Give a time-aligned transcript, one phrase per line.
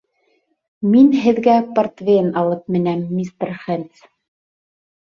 [0.95, 4.07] Мин һеҙгә портвейн алып менәм, мистер Хэндс.